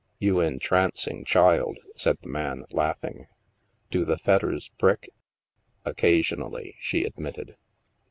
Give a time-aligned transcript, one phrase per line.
[0.27, 3.27] "You entrancing child," said the man, laughing.
[3.91, 5.11] Do the fetters prick?"
[5.85, 7.55] Occasionally," she admitted.